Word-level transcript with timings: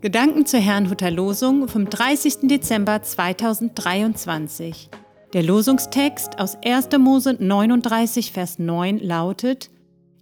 Gedanken 0.00 0.46
zur 0.46 0.60
Herrnhuter 0.60 1.10
Losung 1.10 1.66
vom 1.66 1.90
30. 1.90 2.42
Dezember 2.42 3.02
2023. 3.02 4.90
Der 5.32 5.42
Losungstext 5.42 6.38
aus 6.38 6.56
1. 6.64 6.90
Mose 7.00 7.36
39, 7.36 8.30
Vers 8.30 8.60
9 8.60 9.00
lautet: 9.00 9.70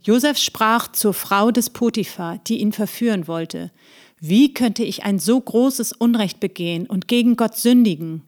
Josef 0.03 0.39
sprach 0.39 0.91
zur 0.93 1.13
Frau 1.13 1.51
des 1.51 1.69
Potiphar, 1.69 2.39
die 2.47 2.63
ihn 2.63 2.73
verführen 2.73 3.29
wollte: 3.29 3.71
Wie 4.19 4.55
könnte 4.55 4.83
ich 4.83 5.05
ein 5.05 5.19
so 5.19 5.39
großes 5.39 5.93
Unrecht 5.93 6.41
begehen 6.41 6.87
und 6.87 7.07
gegen 7.07 7.37
Gott 7.37 7.59
sündigen? 7.59 8.23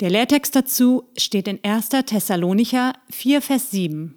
Der 0.00 0.10
Lehrtext 0.10 0.54
dazu 0.54 1.04
steht 1.16 1.48
in 1.48 1.58
1. 1.64 1.88
Thessalonicher 2.04 2.92
4, 3.08 3.40
Vers 3.40 3.70
7. 3.70 4.14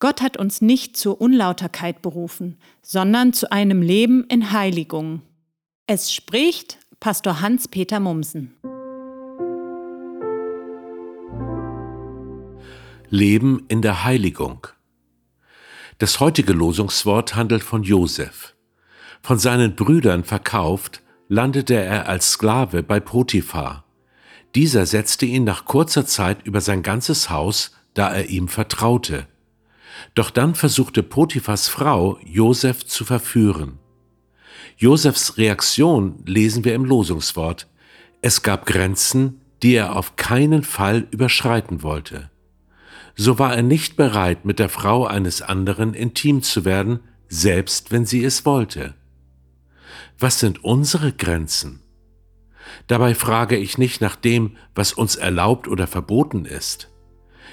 Gott 0.00 0.20
hat 0.20 0.36
uns 0.36 0.62
nicht 0.62 0.96
zur 0.96 1.20
Unlauterkeit 1.20 2.02
berufen, 2.02 2.58
sondern 2.82 3.32
zu 3.32 3.52
einem 3.52 3.82
Leben 3.82 4.24
in 4.24 4.50
Heiligung. 4.50 5.22
Es 5.92 6.12
spricht 6.12 6.78
Pastor 7.00 7.40
Hans-Peter 7.40 7.98
Mumsen. 7.98 8.54
Leben 13.08 13.64
in 13.66 13.82
der 13.82 14.04
Heiligung. 14.04 14.68
Das 15.98 16.20
heutige 16.20 16.52
Losungswort 16.52 17.34
handelt 17.34 17.64
von 17.64 17.82
Josef. 17.82 18.54
Von 19.20 19.40
seinen 19.40 19.74
Brüdern 19.74 20.22
verkauft, 20.22 21.02
landete 21.26 21.74
er 21.74 22.08
als 22.08 22.30
Sklave 22.30 22.84
bei 22.84 23.00
Potiphar. 23.00 23.84
Dieser 24.54 24.86
setzte 24.86 25.26
ihn 25.26 25.42
nach 25.42 25.64
kurzer 25.64 26.06
Zeit 26.06 26.46
über 26.46 26.60
sein 26.60 26.84
ganzes 26.84 27.30
Haus, 27.30 27.72
da 27.94 28.14
er 28.14 28.28
ihm 28.28 28.46
vertraute. 28.46 29.26
Doch 30.14 30.30
dann 30.30 30.54
versuchte 30.54 31.02
Potiphas 31.02 31.66
Frau, 31.66 32.20
Josef 32.24 32.86
zu 32.86 33.04
verführen. 33.04 33.80
Josefs 34.80 35.36
Reaktion 35.36 36.22
lesen 36.24 36.64
wir 36.64 36.74
im 36.74 36.86
Losungswort. 36.86 37.66
Es 38.22 38.42
gab 38.42 38.64
Grenzen, 38.64 39.42
die 39.62 39.74
er 39.74 39.94
auf 39.94 40.16
keinen 40.16 40.62
Fall 40.62 41.06
überschreiten 41.10 41.82
wollte. 41.82 42.30
So 43.14 43.38
war 43.38 43.54
er 43.54 43.62
nicht 43.62 43.96
bereit, 43.96 44.46
mit 44.46 44.58
der 44.58 44.70
Frau 44.70 45.04
eines 45.04 45.42
anderen 45.42 45.92
intim 45.92 46.42
zu 46.42 46.64
werden, 46.64 47.00
selbst 47.28 47.90
wenn 47.90 48.06
sie 48.06 48.24
es 48.24 48.46
wollte. 48.46 48.94
Was 50.18 50.40
sind 50.40 50.64
unsere 50.64 51.12
Grenzen? 51.12 51.82
Dabei 52.86 53.14
frage 53.14 53.58
ich 53.58 53.76
nicht 53.76 54.00
nach 54.00 54.16
dem, 54.16 54.56
was 54.74 54.94
uns 54.94 55.14
erlaubt 55.14 55.68
oder 55.68 55.88
verboten 55.88 56.46
ist. 56.46 56.88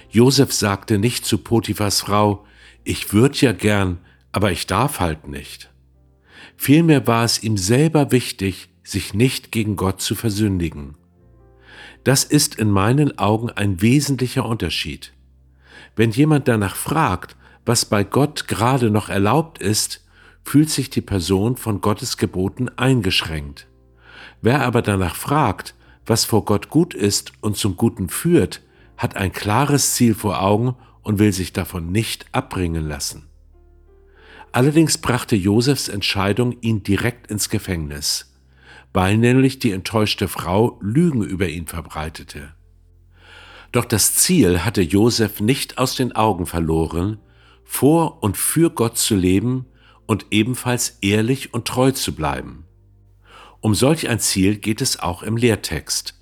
Josef 0.10 0.54
sagte 0.54 0.98
nicht 0.98 1.26
zu 1.26 1.40
Potiphas 1.40 2.00
Frau, 2.00 2.46
ich 2.86 3.12
würd 3.12 3.42
ja 3.42 3.52
gern, 3.52 3.98
aber 4.32 4.54
ich 4.54 4.66
darf 4.66 5.02
halt 5.02 5.28
nicht. 5.28 5.70
Vielmehr 6.56 7.08
war 7.08 7.24
es 7.24 7.44
ihm 7.44 7.58
selber 7.58 8.12
wichtig, 8.12 8.70
sich 8.84 9.14
nicht 9.14 9.52
gegen 9.52 9.76
Gott 9.76 10.02
zu 10.02 10.16
versündigen. 10.16 10.96
Das 12.04 12.24
ist 12.24 12.56
in 12.56 12.72
meinen 12.72 13.18
Augen 13.18 13.50
ein 13.50 13.82
wesentlicher 13.82 14.46
Unterschied. 14.46 15.14
Wenn 15.96 16.12
jemand 16.12 16.48
danach 16.48 16.76
fragt, 16.76 17.36
was 17.66 17.86
bei 17.86 18.04
Gott 18.04 18.48
gerade 18.48 18.90
noch 18.90 19.10
erlaubt 19.10 19.60
ist, 19.60 20.06
fühlt 20.44 20.70
sich 20.70 20.90
die 20.90 21.02
Person 21.02 21.58
von 21.58 21.82
Gottes 21.82 22.16
Geboten 22.16 22.70
eingeschränkt. 22.70 23.68
Wer 24.42 24.62
aber 24.62 24.82
danach 24.82 25.16
fragt, 25.16 25.76
was 26.06 26.24
vor 26.24 26.46
Gott 26.46 26.70
gut 26.70 26.94
ist 26.94 27.34
und 27.42 27.58
zum 27.58 27.76
Guten 27.76 28.08
führt, 28.08 28.62
hat 28.96 29.18
ein 29.18 29.34
klares 29.34 29.94
Ziel 29.94 30.16
vor 30.16 30.42
Augen 30.42 30.76
und 31.02 31.20
will 31.20 31.34
sich 31.34 31.52
davon 31.52 31.92
nicht 31.92 32.26
abbringen 32.32 32.88
lassen. 32.88 33.28
Allerdings 34.52 34.98
brachte 34.98 35.36
Josefs 35.36 35.88
Entscheidung 35.88 36.56
ihn 36.62 36.84
direkt 36.84 37.30
ins 37.30 37.50
Gefängnis, 37.50 38.34
weil 38.94 39.18
nämlich 39.18 39.60
die 39.60 39.72
enttäuschte 39.72 40.28
Frau 40.28 40.80
Lügen 40.82 41.24
über 41.24 41.48
ihn 41.48 41.68
verbreitete. 41.68 42.54
Doch 43.72 43.86
das 43.86 44.16
Ziel 44.16 44.64
hatte 44.64 44.82
Josef 44.82 45.42
nicht 45.42 45.78
aus 45.78 45.96
den 45.96 46.14
Augen 46.14 46.46
verloren, 46.46 47.20
vor 47.64 48.24
und 48.24 48.38
für 48.38 48.70
Gott 48.70 48.98
zu 48.98 49.16
leben 49.16 49.66
und 50.06 50.28
ebenfalls 50.32 50.98
ehrlich 51.02 51.54
und 51.54 51.68
treu 51.68 51.92
zu 51.92 52.16
bleiben. 52.16 52.66
Um 53.60 53.76
solch 53.76 54.08
ein 54.08 54.20
Ziel 54.20 54.58
geht 54.58 54.82
es 54.82 55.00
auch 55.00 55.22
im 55.22 55.36
Lehrtext. 55.36 56.20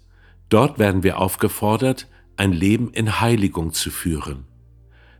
Dort 0.50 0.79
werden 0.79 1.03
wir 1.03 1.19
aufgefordert, 1.19 2.07
ein 2.38 2.51
Leben 2.51 2.91
in 2.91 3.21
Heiligung 3.21 3.73
zu 3.73 3.91
führen. 3.91 4.45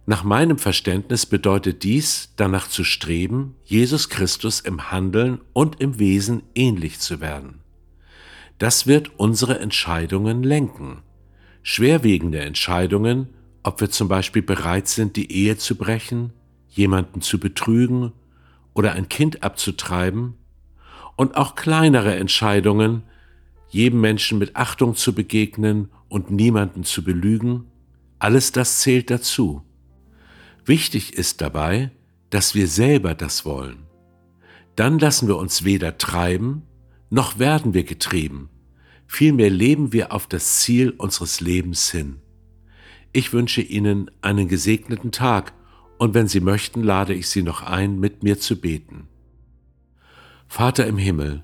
Nach 0.08 0.24
meinem 0.24 0.60
Verständnis 0.60 1.26
bedeutet 1.26 1.84
dies, 1.84 2.34
danach 2.36 2.68
zu 2.68 2.84
streben, 2.84 3.56
Jesus 3.64 4.10
Christus 4.10 4.60
im 4.60 4.92
Handeln 4.92 5.42
und 5.54 5.82
im 5.82 5.98
Wesen 5.98 6.44
ähnlich 6.54 7.00
zu 7.00 7.22
werden. 7.22 7.62
Das 8.60 8.86
wird 8.86 9.20
unsere 9.20 9.60
Entscheidungen 9.60 10.44
lenken. 10.44 11.02
Schwerwiegende 11.64 12.40
Entscheidungen, 12.40 13.30
ob 13.64 13.82
wir 13.82 13.90
zum 13.90 14.08
Beispiel 14.08 14.44
bereit 14.44 14.88
sind, 14.88 15.16
die 15.16 15.32
Ehe 15.32 15.58
zu 15.58 15.76
brechen, 15.76 16.34
jemanden 16.70 17.22
zu 17.22 17.40
betrügen 17.40 18.12
oder 18.76 18.92
ein 18.94 19.10
Kind 19.10 19.42
abzutreiben, 19.42 20.36
und 21.16 21.38
auch 21.38 21.56
kleinere 21.56 22.16
Entscheidungen, 22.16 23.04
jedem 23.70 24.02
Menschen 24.02 24.38
mit 24.38 24.56
Achtung 24.56 24.96
zu 24.96 25.16
begegnen 25.16 25.90
und 26.10 26.30
niemanden 26.30 26.84
zu 26.84 27.04
belügen, 27.04 27.66
alles 28.20 28.52
das 28.52 28.82
zählt 28.82 29.10
dazu. 29.10 29.65
Wichtig 30.66 31.14
ist 31.14 31.42
dabei, 31.42 31.92
dass 32.32 32.56
wir 32.56 32.68
selber 32.68 33.14
das 33.14 33.46
wollen. 33.46 33.86
Dann 34.76 34.98
lassen 34.98 35.28
wir 35.28 35.38
uns 35.38 35.64
weder 35.64 35.98
treiben, 35.98 36.64
noch 37.12 37.38
werden 37.38 37.74
wir 37.74 37.84
getrieben. 37.84 38.50
Vielmehr 39.08 39.52
leben 39.52 39.94
wir 39.94 40.12
auf 40.12 40.28
das 40.28 40.60
Ziel 40.60 40.90
unseres 40.90 41.40
Lebens 41.40 41.92
hin. 41.92 42.18
Ich 43.14 43.32
wünsche 43.32 43.62
Ihnen 43.62 44.10
einen 44.22 44.48
gesegneten 44.48 45.12
Tag 45.12 45.54
und 46.00 46.16
wenn 46.16 46.28
Sie 46.28 46.42
möchten, 46.42 46.84
lade 46.84 47.14
ich 47.14 47.30
Sie 47.30 47.44
noch 47.44 47.62
ein, 47.62 48.00
mit 48.00 48.24
mir 48.24 48.40
zu 48.40 48.60
beten. 48.60 49.08
Vater 50.48 50.88
im 50.88 50.98
Himmel, 50.98 51.44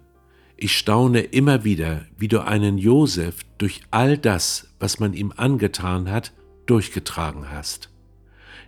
ich 0.57 0.75
staune 0.75 1.21
immer 1.21 1.63
wieder, 1.63 2.05
wie 2.17 2.27
du 2.27 2.43
einen 2.45 2.77
Josef 2.77 3.37
durch 3.59 3.81
all 3.91 4.17
das, 4.17 4.73
was 4.79 4.99
man 4.99 5.13
ihm 5.13 5.31
angetan 5.35 6.09
hat, 6.09 6.33
durchgetragen 6.65 7.49
hast. 7.49 7.90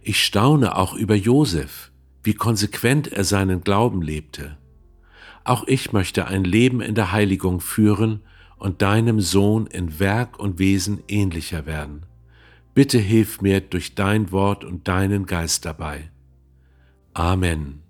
Ich 0.02 0.24
staune 0.24 0.76
auch 0.76 0.94
über 0.94 1.16
Josef, 1.16 1.92
wie 2.24 2.34
konsequent 2.34 3.12
er 3.12 3.24
seinen 3.24 3.62
Glauben 3.62 4.02
lebte. 4.02 4.58
Auch 5.44 5.66
ich 5.68 5.92
möchte 5.92 6.28
ein 6.28 6.44
Leben 6.44 6.82
in 6.82 6.96
der 6.96 7.12
Heiligung 7.12 7.60
führen 7.60 8.22
und 8.58 8.82
deinem 8.82 9.20
Sohn 9.20 9.68
in 9.68 10.00
Werk 10.00 10.40
und 10.40 10.58
Wesen 10.58 11.04
ähnlicher 11.08 11.66
werden. 11.66 12.06
Bitte 12.74 12.98
hilf 12.98 13.42
mir 13.42 13.62
durch 13.62 13.94
dein 13.94 14.32
Wort 14.32 14.64
und 14.64 14.88
deinen 14.88 15.26
Geist 15.26 15.66
dabei. 15.66 16.10
Amen. 17.14 17.84